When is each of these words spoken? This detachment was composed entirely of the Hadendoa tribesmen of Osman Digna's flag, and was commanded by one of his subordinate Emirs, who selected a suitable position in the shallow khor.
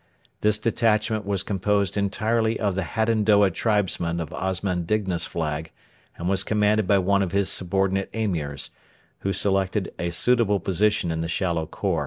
This 0.39 0.57
detachment 0.57 1.27
was 1.27 1.43
composed 1.43 1.95
entirely 1.95 2.59
of 2.59 2.73
the 2.73 2.81
Hadendoa 2.81 3.51
tribesmen 3.53 4.19
of 4.19 4.33
Osman 4.33 4.83
Digna's 4.85 5.27
flag, 5.27 5.71
and 6.17 6.27
was 6.27 6.43
commanded 6.43 6.87
by 6.87 6.97
one 6.97 7.21
of 7.21 7.33
his 7.33 7.49
subordinate 7.49 8.09
Emirs, 8.11 8.71
who 9.19 9.31
selected 9.31 9.93
a 9.99 10.09
suitable 10.09 10.59
position 10.59 11.11
in 11.11 11.21
the 11.21 11.29
shallow 11.29 11.67
khor. 11.67 11.99